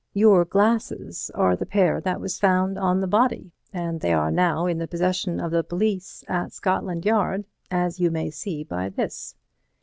Your 0.15 0.45
glasses 0.45 1.29
are 1.35 1.55
the 1.55 1.67
pair 1.67 2.01
that 2.01 2.19
was 2.19 2.39
found 2.39 2.79
on 2.79 3.01
the 3.01 3.07
body, 3.07 3.51
and 3.71 4.01
they 4.01 4.13
are 4.13 4.31
now 4.31 4.65
in 4.65 4.79
the 4.79 4.87
possession 4.87 5.39
of 5.39 5.51
the 5.51 5.63
police 5.63 6.23
at 6.27 6.53
Scotland 6.53 7.05
Yard, 7.05 7.45
as 7.69 7.99
you 7.99 8.09
may 8.09 8.31
see 8.31 8.63
by 8.63 8.89
this." 8.89 9.35